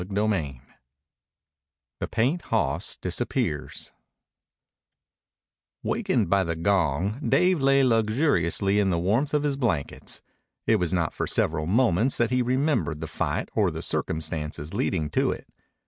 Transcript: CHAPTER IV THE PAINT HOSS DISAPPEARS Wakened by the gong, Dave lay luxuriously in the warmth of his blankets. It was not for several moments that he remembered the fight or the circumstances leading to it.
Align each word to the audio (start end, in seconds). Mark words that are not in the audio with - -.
CHAPTER 0.03 0.25
IV 0.33 0.55
THE 1.99 2.07
PAINT 2.07 2.41
HOSS 2.49 2.95
DISAPPEARS 3.03 3.91
Wakened 5.83 6.27
by 6.27 6.43
the 6.43 6.55
gong, 6.55 7.19
Dave 7.23 7.61
lay 7.61 7.83
luxuriously 7.83 8.79
in 8.79 8.89
the 8.89 8.97
warmth 8.97 9.35
of 9.35 9.43
his 9.43 9.57
blankets. 9.57 10.23
It 10.65 10.77
was 10.77 10.91
not 10.91 11.13
for 11.13 11.27
several 11.27 11.67
moments 11.67 12.17
that 12.17 12.31
he 12.31 12.41
remembered 12.41 12.99
the 12.99 13.05
fight 13.05 13.49
or 13.53 13.69
the 13.69 13.83
circumstances 13.83 14.73
leading 14.73 15.11
to 15.11 15.29
it. 15.33 15.45